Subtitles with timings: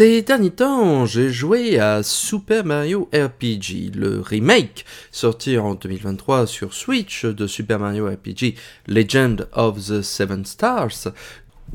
[0.00, 6.72] Ces derniers temps, j'ai joué à Super Mario RPG, le remake sorti en 2023 sur
[6.72, 8.54] Switch de Super Mario RPG
[8.86, 11.12] Legend of the Seven Stars,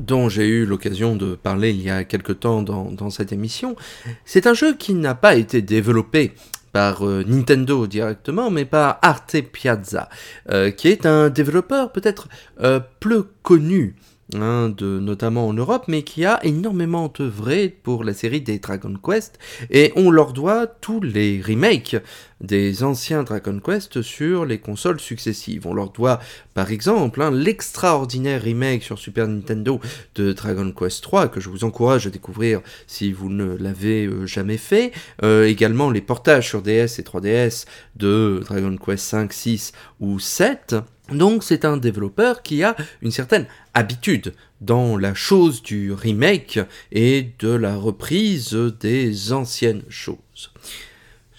[0.00, 3.76] dont j'ai eu l'occasion de parler il y a quelque temps dans, cette émission.
[4.24, 6.32] C'est un jeu qui n'a pas été développé
[6.72, 10.08] par euh, Nintendo directement, mais par Arte Piazza,
[10.50, 12.26] euh, qui est un développeur peut-être
[12.60, 13.94] euh, plus connu
[14.34, 19.38] Hein, notamment en Europe, mais qui a énormément œuvré pour la série des Dragon Quest,
[19.70, 21.94] et on leur doit tous les remakes
[22.40, 25.68] des anciens Dragon Quest sur les consoles successives.
[25.68, 26.18] On leur doit
[26.54, 29.80] par exemple hein, l'extraordinaire remake sur Super Nintendo
[30.16, 34.26] de Dragon Quest 3 que je vous encourage à découvrir si vous ne l'avez euh,
[34.26, 34.90] jamais fait.
[35.22, 40.74] Euh, également les portages sur DS et 3DS de Dragon Quest 5, 6 ou 7.
[41.10, 46.58] Donc c'est un développeur qui a une certaine habitude dans la chose du remake
[46.90, 50.52] et de la reprise des anciennes choses.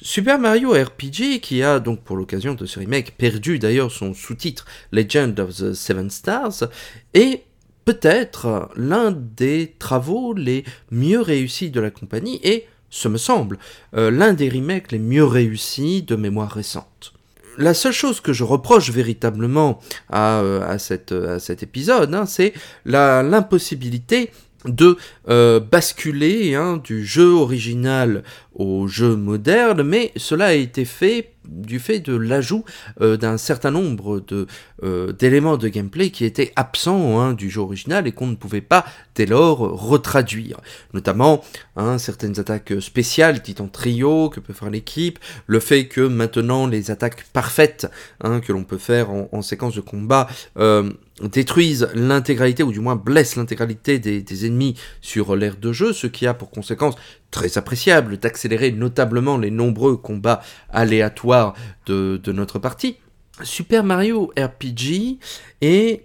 [0.01, 4.65] Super Mario RPG, qui a donc pour l'occasion de ce remake perdu d'ailleurs son sous-titre
[4.93, 6.69] Legend of the Seven Stars,
[7.13, 7.43] est
[7.83, 13.57] peut-être l'un des travaux les mieux réussis de la compagnie et, ce me semble,
[13.95, 17.16] euh, l'un des remakes les mieux réussis de mémoire récente
[17.57, 22.53] la seule chose que je reproche véritablement à, euh, cet épisode, hein, c'est
[22.85, 24.31] l'impossibilité
[24.65, 24.97] de
[25.29, 28.23] euh, basculer hein, du jeu original
[28.53, 32.63] au jeu moderne, mais cela a été fait du fait de l'ajout
[33.01, 34.47] euh, d'un certain nombre de
[34.83, 38.61] euh, d'éléments de gameplay qui étaient absents hein, du jeu original et qu'on ne pouvait
[38.61, 38.85] pas
[39.15, 40.59] dès lors retraduire.
[40.93, 41.43] Notamment
[41.75, 46.67] hein, certaines attaques spéciales dites en trio que peut faire l'équipe, le fait que maintenant
[46.67, 47.87] les attaques parfaites
[48.23, 50.91] hein, que l'on peut faire en, séquence de combat euh,
[51.21, 56.07] détruisent l'intégralité ou du moins blessent l'intégralité des, des ennemis sur l'aire de jeu, ce
[56.07, 56.95] qui a pour conséquence
[57.31, 61.53] très appréciable d'accélérer notablement les nombreux combats aléatoires
[61.85, 62.97] de, notre partie.
[63.43, 65.19] Super Mario RPG
[65.61, 66.03] est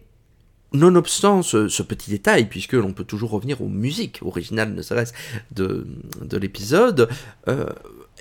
[0.75, 5.12] Nonobstant ce, petit détail, puisque l'on peut toujours revenir aux musiques originales, ne serait-ce
[5.55, 5.87] de,
[6.22, 7.09] de l'épisode,
[7.49, 7.66] euh,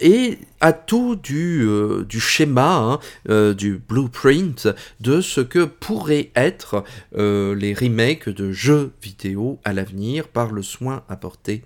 [0.02, 4.68] et à tout du, euh, schéma, hein, euh, du blueprint
[5.00, 6.84] de ce que pourraient être
[7.16, 11.64] les remakes de jeux vidéo à l'avenir par le soin apporté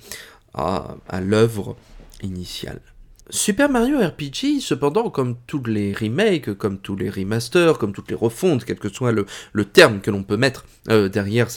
[0.56, 1.76] à, l'œuvre
[2.24, 2.82] initiale.
[3.30, 8.16] Super Mario RPG, cependant, comme tous les remakes, comme tous les remasters, comme toutes les
[8.16, 11.48] refontes, quel que soit le, terme que l'on peut mettre euh, derrière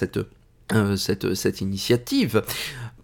[0.72, 2.42] euh, cette initiative,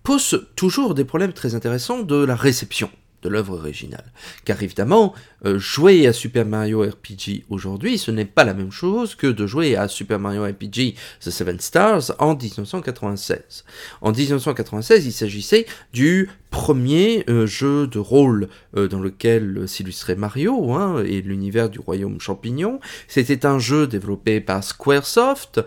[0.03, 2.91] pose toujours des problèmes très intéressants de la réception
[3.25, 4.05] de l'œuvre originale.
[4.45, 5.15] Car évidemment,
[5.45, 9.47] euh, jouer à Super Mario RPG aujourd'hui, ce n'est pas la même chose que de
[9.47, 13.65] jouer à Super Mario RPG The Seven Stars en 1996.
[14.03, 20.73] En 1996, il s'agissait du premier euh, jeu de rôle euh, dans lequel s'illustrait Mario
[20.75, 22.79] hein, et l'univers du royaume champignon.
[23.09, 25.63] C'était un jeu développé par Squaresoft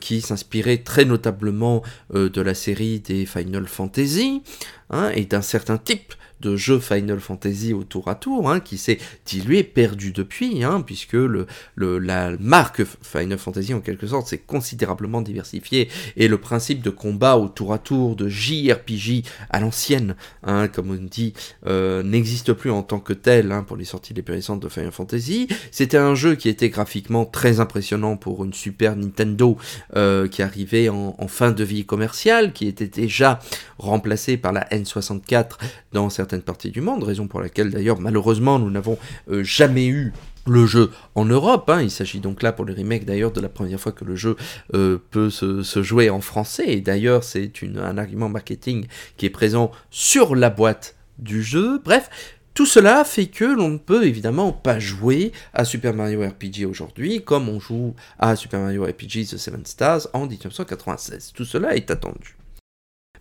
[0.00, 1.82] qui s'inspirait très notablement
[2.12, 4.42] de la série des Final Fantasy
[4.90, 8.78] hein, et d'un certain type de jeux Final Fantasy au tour à tour, hein, qui
[8.78, 14.28] s'est dilué, perdu depuis, hein, puisque le, le, la marque Final Fantasy en quelque sorte
[14.28, 19.60] s'est considérablement diversifiée, et le principe de combat au tour à tour, de JRPG à
[19.60, 21.32] l'ancienne, hein, comme on dit,
[21.66, 24.68] euh, n'existe plus en tant que tel hein, pour les sorties les plus récentes de
[24.68, 25.48] Final Fantasy.
[25.70, 29.56] C'était un jeu qui était graphiquement très impressionnant pour une Super Nintendo
[29.96, 33.40] euh, qui arrivait en, en fin de vie commerciale, qui était déjà
[33.78, 35.58] remplacée par la N64
[35.92, 38.98] dans certains certaines parties du monde, raison pour laquelle d'ailleurs malheureusement nous n'avons
[39.30, 40.12] euh, jamais eu
[40.46, 41.70] le jeu en Europe.
[41.70, 41.80] Hein.
[41.80, 44.36] Il s'agit donc là pour le remake d'ailleurs de la première fois que le jeu
[44.74, 46.66] euh, peut se, jouer en français.
[46.68, 48.86] Et d'ailleurs c'est un argument marketing
[49.16, 51.80] qui est présent sur la boîte du jeu.
[51.82, 52.10] Bref,
[52.52, 57.22] tout cela fait que l'on ne peut évidemment pas jouer à Super Mario RPG aujourd'hui
[57.24, 61.32] comme on joue à Super Mario RPG The Seven Stars en 1996.
[61.34, 62.36] Tout cela est attendu.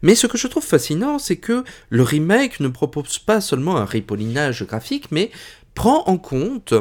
[0.02, 3.86] Mais ce que je trouve fascinant, c'est que le remake ne propose pas seulement un
[3.86, 5.32] ripollinage graphique, mais
[5.74, 6.74] prend en compte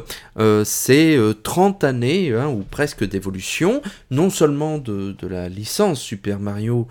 [0.65, 6.89] ces 30 années, hein, ou presque d'évolution, non seulement de, la licence Super Mario,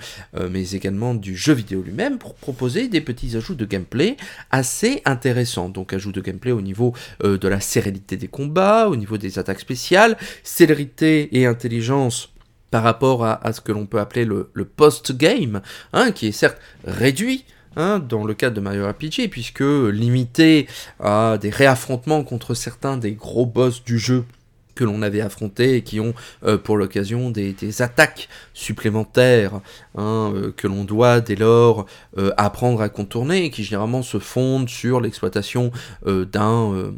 [0.51, 4.17] mais également du jeu vidéo lui-même, pour proposer des petits ajouts de gameplay
[4.51, 5.69] assez intéressants.
[5.69, 6.93] Donc ajouts de gameplay au niveau
[7.23, 12.34] de la sérénité des combats, au niveau des attaques spéciales, célérité et intelligence
[12.75, 15.61] par rapport à, ce que l'on peut appeler le, post-game,
[15.93, 17.45] hein, qui est certes réduit,
[17.77, 20.67] hein, dans le cadre de Mario RPG, puisque limité
[20.99, 24.25] à des réaffrontements contre certains des gros boss du jeu
[24.75, 26.13] que l'on avait affrontés et qui ont
[26.45, 29.59] euh, pour l'occasion des, attaques supplémentaires
[29.97, 31.85] hein, euh, que l'on doit dès lors
[32.17, 35.71] euh, apprendre à contourner et qui généralement se fondent sur l'exploitation
[36.05, 36.91] d'un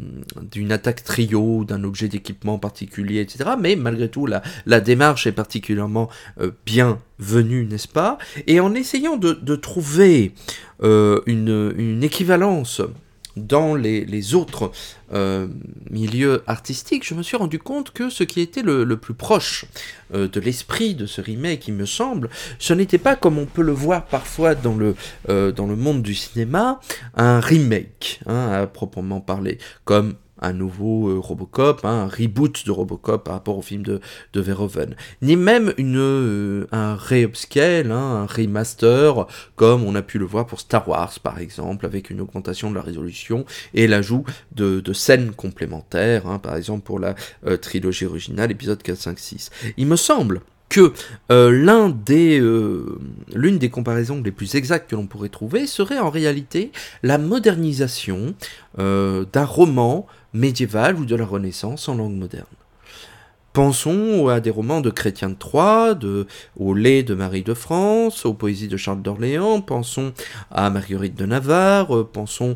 [0.52, 3.52] d'une attaque trio, d'un objet d'équipement particulier, etc.
[3.60, 6.10] Mais malgré tout, la, démarche est particulièrement
[6.66, 8.18] bienvenue, n'est-ce pas?
[8.48, 10.34] Et en essayant de, trouver
[10.82, 12.82] une équivalence
[13.38, 14.72] dans les, autres
[15.14, 15.48] euh,
[15.90, 19.66] milieux artistiques, je me suis rendu compte que ce qui était le, plus proche
[20.14, 22.30] euh, de l'esprit de ce remake, il me semble,
[22.60, 24.96] ce n'était pas comme on peut le voir parfois dans le,
[25.30, 26.80] euh, monde du cinéma,
[27.16, 32.72] un remake, hein, à proprement parler, comme un nouveau euh, Robocop, hein, un reboot de
[32.72, 34.00] Robocop par rapport au film de,
[34.34, 40.20] de Verhoeven, ni même une, euh, un re-upscale, hein, un remaster, comme on a pu
[40.20, 44.24] le voir pour Star Wars par exemple, avec une augmentation de la résolution et l'ajout
[44.54, 49.20] de, de, scènes complémentaires, hein, par exemple pour la euh, trilogie originale, épisode 4, 5,
[49.20, 49.50] 6.
[49.78, 50.94] Il me semble que
[51.30, 52.40] l'un des,
[53.34, 56.72] l'une des comparaisons les plus exactes que l'on pourrait trouver serait en réalité
[57.04, 58.34] la modernisation
[58.78, 62.46] d'un roman médiévale ou de la Renaissance en langue moderne.
[63.54, 66.28] Pensons à des romans de Chrétien de Troyes, de,
[66.60, 70.14] au lait de Marie de France, aux poésies de Charles d'Orléans, pensons
[70.52, 72.56] à Marguerite de Navarre, pensons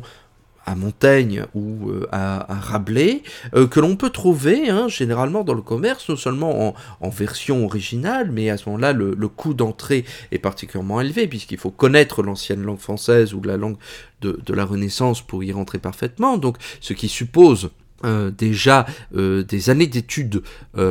[0.66, 3.22] à Montaigne ou euh, à, Rabelais,
[3.54, 8.30] euh, que l'on peut trouver hein, généralement dans le commerce, non seulement en, version originale,
[8.32, 12.78] mais à ce moment-là, le, coût d'entrée est particulièrement élevé, puisqu'il faut connaître l'ancienne langue
[12.78, 13.76] française ou la langue
[14.20, 17.70] de, la Renaissance pour y rentrer parfaitement, donc ce qui suppose
[18.04, 20.42] euh, déjà des années d'études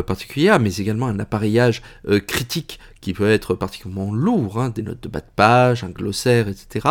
[0.05, 1.81] particulières, mais également un appareillage
[2.27, 6.47] critique qui peut être particulièrement lourd, hein, des notes de bas de page, un glossaire,
[6.47, 6.87] etc.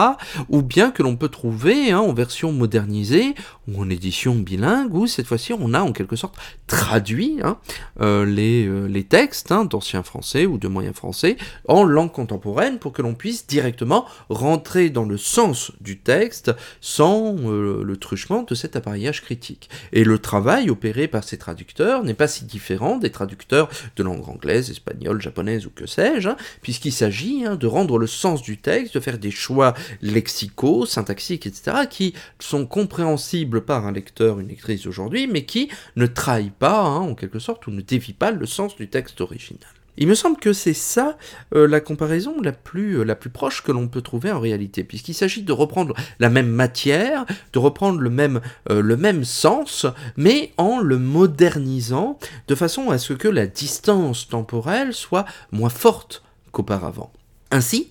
[0.49, 3.35] Ou bien que l'on peut trouver hein, en version modernisée
[3.69, 6.37] ou en édition bilingue, où cette fois-ci on a en quelque sorte
[6.67, 7.59] traduit hein,
[8.01, 11.37] euh, les, euh, les, textes d'anciens français ou de moyens français
[11.69, 17.37] en langue contemporaine pour que l'on puisse directement rentrer dans le sens du texte sans
[17.45, 19.71] euh, le truchement de cet appareillage critique.
[19.93, 24.29] Et le travail opéré par ces traducteurs n'est pas si différent des traducteurs de langue
[24.29, 28.57] anglaise, espagnole, japonaise ou que sais Hein, puisqu'il s'agit hein, de rendre le sens du
[28.57, 34.49] texte, de faire des choix lexicaux, syntaxiques, etc., qui sont compréhensibles par un lecteur, une
[34.49, 38.31] lectrice aujourd'hui, mais qui ne trahit pas, hein, en quelque sorte, ou ne dévie pas
[38.31, 39.80] le sens du texte original.
[39.97, 41.17] Il me semble que c'est ça
[41.55, 44.85] euh, la comparaison la plus, euh, la plus proche que l'on peut trouver en réalité,
[44.85, 48.41] puisqu'il s'agit de reprendre la même matière, de reprendre le même,
[48.71, 55.27] euh, sens, mais en le modernisant de façon à ce que la distance temporelle soit
[55.53, 56.23] moins forte
[56.53, 57.13] qu'auparavant.
[57.51, 57.91] Ainsi,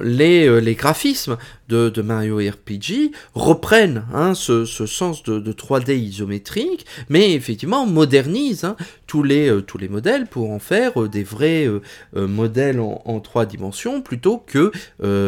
[0.00, 1.36] les, graphismes
[1.70, 8.76] de, Mario RPG reprennent hein, ce, sens de, 3D isométrique, mais effectivement modernisent hein,
[9.06, 11.80] tous, les, euh, tous les modèles pour en faire euh, des vrais euh,
[12.26, 14.72] modèles en, 3 dimensions plutôt que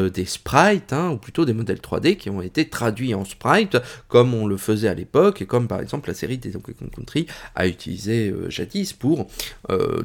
[0.09, 3.76] des sprites, hein, ou plutôt des modèles 3D qui ont été traduits en sprite
[4.09, 6.90] comme on le faisait à l'époque et comme par exemple la série des Donkey Kong
[6.95, 9.26] Country a utilisé jadis pour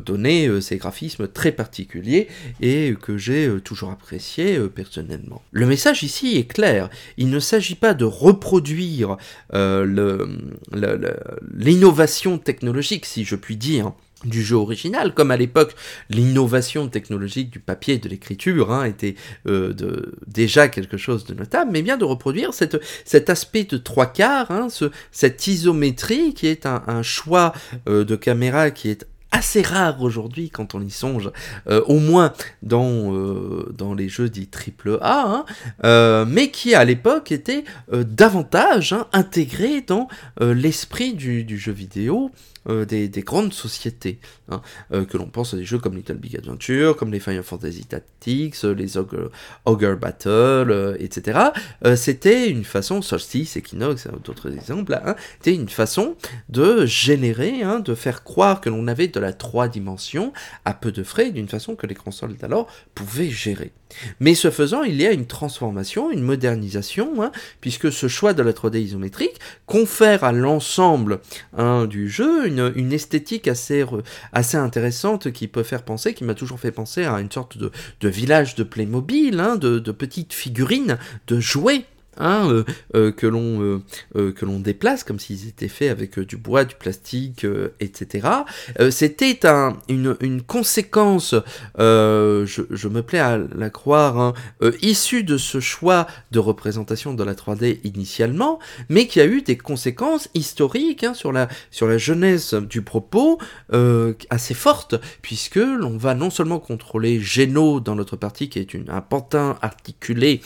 [0.05, 2.27] donner ces graphismes très particuliers
[2.61, 5.41] et que j'ai toujours apprécié personnellement.
[5.51, 6.89] Le message ici est clair.
[7.17, 9.15] Il ne s'agit pas de reproduire
[9.53, 10.25] euh,
[11.55, 13.93] l'innovation technologique, si je puis dire,
[14.25, 15.75] du jeu original, comme à l'époque
[16.09, 19.15] l'innovation technologique du papier et de l'écriture hein, était
[19.47, 19.73] euh,
[20.25, 24.67] déjà quelque chose de notable, mais bien de reproduire cet aspect de trois quarts, hein,
[25.11, 27.53] cette isométrie qui est un, choix
[27.87, 31.31] euh, de caméra qui est assez rare aujourd'hui quand on y songe,
[31.67, 35.45] euh, au moins dans, euh, dans les jeux dits triple A, hein,
[35.83, 40.07] euh, mais qui à l'époque était davantage hein, intégré dans
[40.39, 42.31] l'esprit du, jeu vidéo
[42.67, 44.19] des, grandes sociétés.
[44.49, 47.85] Hein, que l'on pense à des jeux comme Little Big Adventure, comme les Final Fantasy
[47.85, 51.39] Tactics, les Ogre, Battle, etc.
[51.95, 56.15] c'était une façon, Solstice, Equinox, d'autres exemples, hein, c'était une façon
[56.49, 60.33] de générer, hein, de faire croire que l'on avait de la 3 dimensions
[60.65, 63.71] à peu de frais, d'une façon que les consoles d'alors pouvaient gérer.
[64.19, 68.43] Mais ce faisant, il y a une transformation, une modernisation, hein, puisque ce choix de
[68.43, 71.19] la 3D isométrique confère à l'ensemble
[71.57, 73.85] hein, du jeu une, esthétique assez,
[74.53, 77.71] intéressante qui peut faire penser, qui m'a toujours fait penser à une sorte de,
[78.07, 81.85] village de Playmobil, hein, de petites figurines, de jouets
[82.19, 82.63] Hein, euh,
[82.95, 83.81] euh, que l'on
[84.15, 87.45] euh, que l'on déplace comme s'ils étaient faits avec du bois, du plastique,
[87.79, 88.27] etc.
[88.89, 91.35] C'était un, une, une, conséquence,
[91.77, 94.33] je, me plais à la croire, hein,
[94.81, 98.59] issue de ce choix de représentation de la 3D initialement,
[98.89, 103.39] mais qui a eu des conséquences historiques hein, sur la sur la jeunesse du propos
[104.29, 108.89] assez fortes, puisque l'on va non seulement contrôler Géno dans notre partie, qui est une,
[108.89, 110.41] un pantin articulé,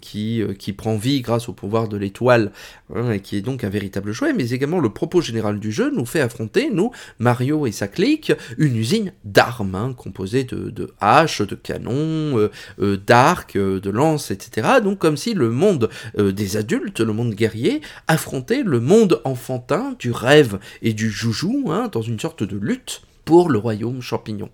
[0.00, 2.52] qui qui prend vie grâce au pouvoir de l'étoile,
[2.94, 5.90] hein, et qui est donc un véritable jouet, mais également le propos général du jeu
[5.92, 11.42] nous fait affronter, nous, Mario et sa clique, une usine d'armes, hein, composée de, haches,
[11.42, 12.50] de canons, euh,
[12.80, 14.74] euh, d'arcs, euh, de lances, etc.
[14.84, 20.12] Donc comme si le monde des adultes, le monde guerrier, affrontait le monde enfantin du
[20.12, 24.50] rêve et du joujou, hein, dans une sorte de lutte pour le royaume champignon.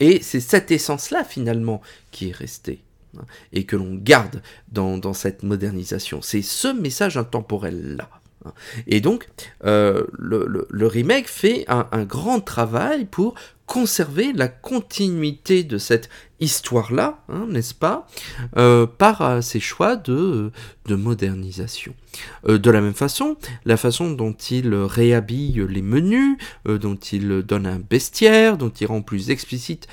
[0.00, 2.80] et c'est cette essence-là finalement qui est restée
[3.52, 4.42] et que l'on garde
[4.72, 6.22] dans, cette modernisation.
[6.22, 8.08] C'est ce message intemporel-là.
[8.86, 9.28] Et donc,
[9.64, 13.34] euh, le, remake fait un, grand travail pour
[13.74, 18.06] conserver la continuité de cette histoire-là, hein, n'est-ce pas,
[18.56, 20.52] euh, par euh, ses choix de,
[20.86, 21.92] de modernisation.
[22.48, 27.66] Euh, de la même façon, la façon dont il réhabille les menus, dont il donne
[27.66, 29.88] un bestiaire, dont il rend plus explicite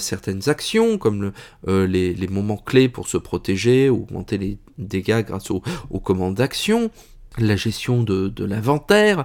[0.00, 1.32] certaines actions, comme
[1.68, 5.60] le, les, moments clés pour se protéger, augmenter les dégâts grâce aux,
[6.02, 6.90] commandes d'action,
[7.38, 9.24] la gestion de, de l'inventaire,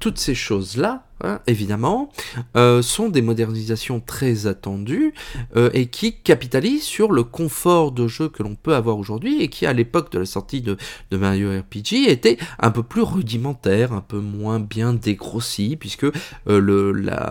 [0.00, 2.10] toutes ces choses-là, Hein, évidemment,
[2.56, 5.14] euh, sont des modernisations très attendues
[5.54, 9.46] euh, et qui capitalisent sur le confort de jeu que l'on peut avoir aujourd'hui et
[9.46, 10.76] qui, à l'époque de la sortie de,
[11.12, 16.06] Mario RPG, était un peu plus rudimentaire, un peu moins bien dégrossi, puisque
[16.48, 17.30] euh,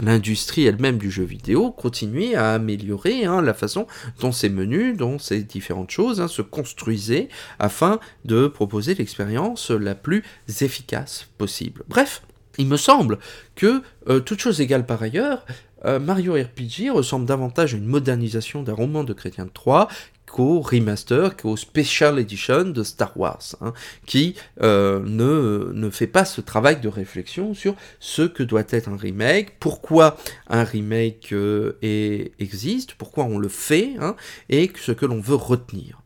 [0.00, 3.88] l'industrie elle-même du jeu vidéo continuait à améliorer hein, la façon
[4.20, 9.96] dont ces menus, dont ces différentes choses hein, se construisaient afin de proposer l'expérience la
[9.96, 10.22] plus
[10.60, 11.82] efficace possible.
[11.88, 12.22] Bref,
[12.58, 13.18] il me semble
[13.54, 15.44] que, euh, toute chose égale par ailleurs,
[15.84, 19.88] euh, Mario RPG ressemble davantage à une modernisation d'un roman de Chrétien de 3
[20.26, 23.74] qu'au remaster, qu'au Special Edition de Star Wars, hein,
[24.06, 28.88] qui euh, ne, ne fait pas ce travail de réflexion sur ce que doit être
[28.88, 30.16] un remake, pourquoi
[30.48, 31.34] un remake
[31.82, 34.16] existe, pourquoi on le fait, hein,
[34.48, 36.00] et ce que l'on veut retenir.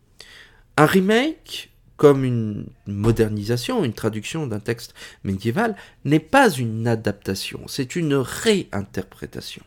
[0.76, 5.76] Un remake, comme une modernisation, une traduction d'un texte médiéval,
[6.07, 9.62] n'est pas une adaptation, c'est une réinterprétation.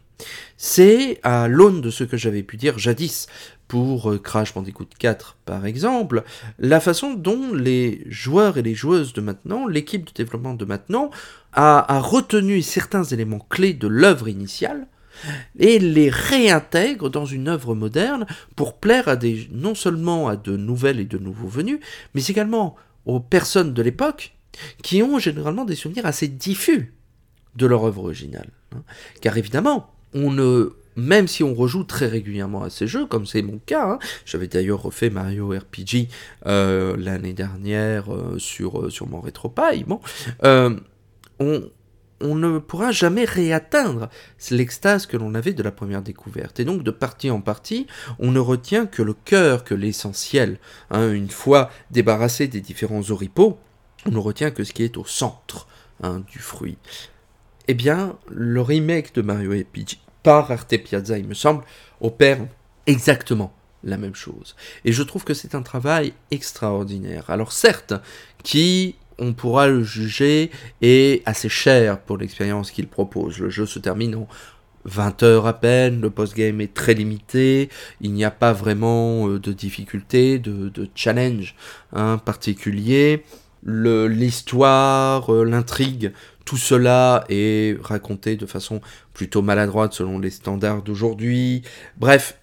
[0.58, 3.28] C'est, à l'aune de ce que j'avais pu dire jadis
[3.68, 6.24] pour euh, Crash Bandicoot 4 par exemple,
[6.58, 11.10] la façon dont les joueurs et les joueuses de maintenant, l'équipe de développement de maintenant,
[11.54, 14.88] a, a retenu certains éléments clés de l'œuvre initiale,
[15.60, 18.26] et les réintègre dans une œuvre moderne
[18.56, 21.80] pour plaire à des, non seulement à de nouvelles et de nouveaux venus,
[22.14, 22.76] mais également
[23.06, 24.36] aux personnes de l'époque
[24.84, 26.94] qui ont généralement des souvenirs assez diffus
[27.56, 28.50] de leur œuvre originale.
[28.76, 28.84] Hein.
[29.22, 33.42] Car évidemment, on ne, même si on rejoue très régulièrement à ces jeux, comme c'est
[33.42, 36.08] mon cas, hein, j'avais d'ailleurs refait Mario RPG
[36.46, 40.00] euh, l'année dernière euh, sur, euh, sur mon RetroPie, bon,
[41.40, 41.64] on,
[42.22, 44.10] on ne pourra jamais réatteindre
[44.50, 46.60] l'extase que l'on avait de la première découverte.
[46.60, 47.88] Et donc de partie en partie,
[48.20, 50.60] on ne retient que le cœur, que l'essentiel.
[50.90, 51.12] Hein.
[51.12, 53.58] une fois débarrassé des différents oripeaux,
[54.06, 55.68] on ne retient que ce qui est au centre
[56.02, 56.78] hein, du fruit.
[57.68, 61.64] Eh bien, le remake de Mario RPG par Arte Piazza, il me semble,
[62.00, 62.40] opère
[62.86, 64.56] exactement la même chose.
[64.86, 67.30] Et je trouve que c'est un travail extraordinaire.
[67.30, 67.94] Alors certes,
[68.44, 70.52] qui on pourra le juger
[70.82, 73.40] est assez cher pour l'expérience qu'il propose.
[73.40, 74.28] Le jeu se termine en
[74.86, 77.70] 20 heures à peine, le post-game est très limité,
[78.02, 81.56] il n'y a pas vraiment euh, de difficulté, de, challenge
[81.94, 83.24] hein, particulier.
[83.64, 86.14] L'histoire, euh, l'intrigue,
[86.46, 88.82] tout cela est raconté de façon
[89.14, 91.62] plutôt maladroite selon les standards d'aujourd'hui.
[91.98, 92.41] Bref,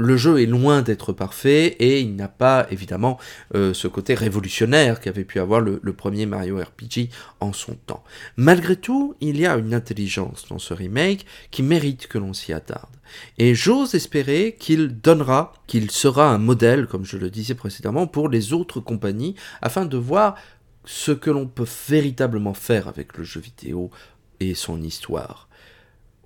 [0.00, 3.18] le jeu est loin d'être parfait et il n'a pas évidemment
[3.54, 8.02] euh, ce côté révolutionnaire qu'avait pu avoir le, premier Mario RPG en son temps.
[8.36, 12.52] Malgré tout, il y a une intelligence dans ce remake qui mérite que l'on s'y
[12.52, 12.96] attarde.
[13.38, 18.28] Et j'ose espérer qu'il donnera, qu'il sera un modèle, comme je le disais précédemment, pour
[18.28, 20.36] les autres compagnies, afin de voir
[20.84, 23.90] ce que l'on peut véritablement faire avec le jeu vidéo
[24.38, 25.49] et son histoire.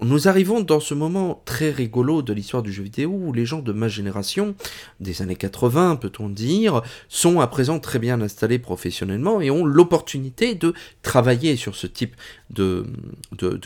[0.00, 3.60] Nous arrivons dans ce moment très rigolo de l'histoire du jeu vidéo où les gens
[3.60, 4.56] de ma génération,
[4.98, 10.56] des années 80 peut-on dire, sont à présent très bien installés professionnellement et ont l'opportunité
[10.56, 12.16] de travailler sur ce type
[12.50, 12.84] de,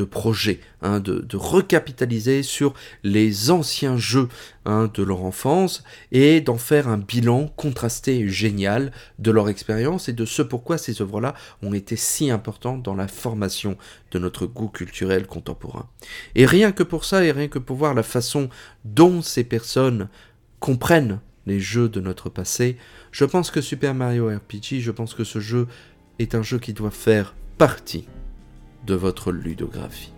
[0.04, 4.28] projet, hein, de, recapitaliser sur les anciens jeux
[4.66, 5.82] hein, de leur enfance
[6.12, 11.00] et d'en faire un bilan contrasté génial de leur expérience et de ce pourquoi ces
[11.00, 13.78] œuvres-là ont été si importantes dans la formation
[14.10, 15.88] de notre goût culturel contemporain.
[16.34, 18.48] Et rien que pour ça et rien que pour voir la façon
[18.84, 20.08] dont ces personnes
[20.60, 22.76] comprennent les jeux de notre passé,
[23.10, 25.66] je pense que Super Mario RPG, je pense que ce jeu
[26.18, 28.06] est un jeu qui doit faire partie
[28.86, 30.12] de votre ludographie.